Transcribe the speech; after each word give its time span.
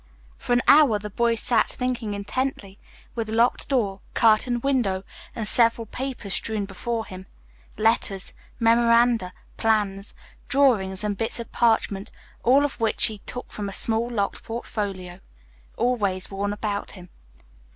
For 0.39 0.51
an 0.53 0.63
hour 0.67 0.97
the 0.97 1.11
boy 1.11 1.35
sat 1.35 1.69
thinking 1.69 2.15
intently, 2.15 2.75
with 3.13 3.29
locked 3.29 3.67
door, 3.69 4.01
curtained 4.15 4.63
window, 4.63 5.03
and 5.35 5.47
several 5.47 5.85
papers 5.85 6.33
strewn 6.33 6.65
before 6.65 7.05
him. 7.05 7.27
Letters, 7.77 8.33
memoranda, 8.59 9.31
plans, 9.57 10.15
drawings, 10.49 11.03
and 11.03 11.15
bits 11.15 11.39
of 11.39 11.51
parchment, 11.51 12.09
all 12.41 12.65
of 12.65 12.79
which 12.79 13.05
he 13.05 13.19
took 13.27 13.51
from 13.51 13.69
a 13.69 13.73
small 13.73 14.09
locked 14.09 14.41
portfolio 14.41 15.17
always 15.77 16.31
worn 16.31 16.51
about 16.51 16.93
him. 16.93 17.09